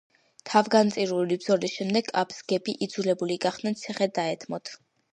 [0.51, 4.79] თავგანწირული ბრძოლის შემდეგ აბაზგები იძულებული გახდნენ ციხე დაეთმოთ.